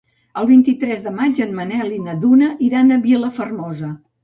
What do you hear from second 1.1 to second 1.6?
maig en